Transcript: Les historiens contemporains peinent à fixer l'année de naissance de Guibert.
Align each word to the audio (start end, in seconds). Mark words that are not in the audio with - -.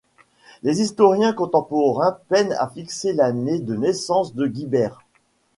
Les 0.63 0.81
historiens 0.81 1.31
contemporains 1.31 2.17
peinent 2.27 2.55
à 2.57 2.67
fixer 2.67 3.13
l'année 3.13 3.59
de 3.59 3.75
naissance 3.75 4.33
de 4.33 4.47
Guibert. 4.47 5.01